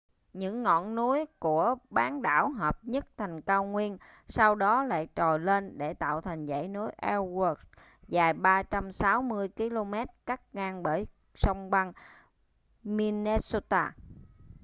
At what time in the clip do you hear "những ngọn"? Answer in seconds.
0.33-0.95